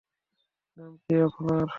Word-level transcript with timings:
নাম 0.77 0.93
কী 1.03 1.13
আপনার? 1.21 1.67